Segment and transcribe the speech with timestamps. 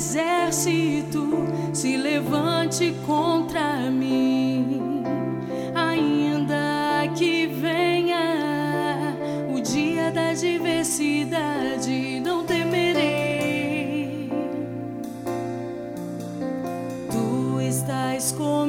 [0.00, 5.02] exército se levante contra mim,
[5.74, 9.16] ainda que venha
[9.54, 14.30] o dia da diversidade, não temerei.
[17.10, 18.59] Tu estás comigo,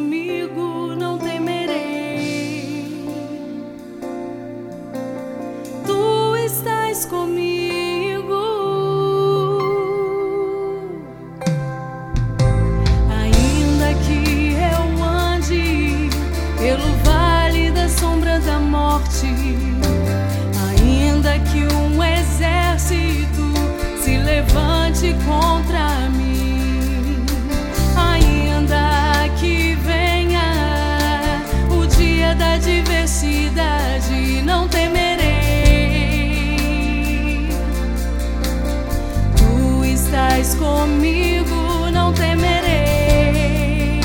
[40.55, 44.01] comigo, não temerei.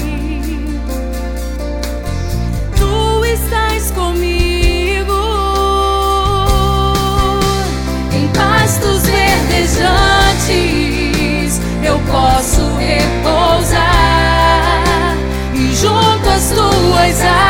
[2.76, 5.12] Tu estás comigo
[8.12, 9.80] em pastos verdejantes.
[11.82, 13.84] Eu posso repousar
[15.54, 17.45] e junto às tuas águas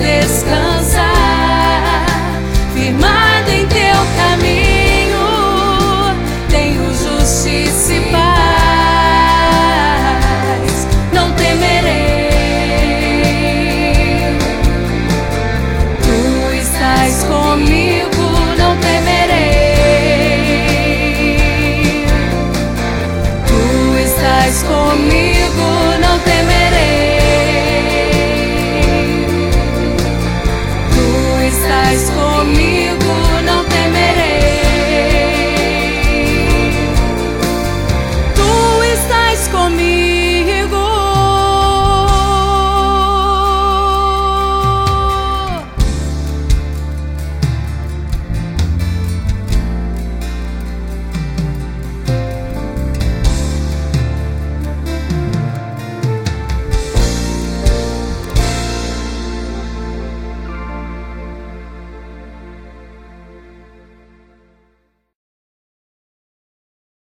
[0.00, 0.69] descanso.